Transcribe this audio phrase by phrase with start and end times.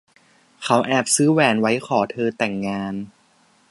[0.63, 2.93] เขาแอบซื้อแหวนไว้ขอเธอแต่งงาน